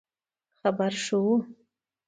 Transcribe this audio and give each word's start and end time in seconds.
خبر 0.61 0.93
ښه 1.03 1.17
وو 1.23 1.35